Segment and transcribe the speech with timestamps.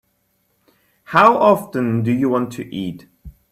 [1.03, 3.05] How often do you want to eat?